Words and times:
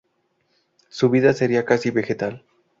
Su 0.89 1.11
vida 1.11 1.31
sería 1.33 1.63
casi 1.63 1.91
vegetal. 1.91 2.43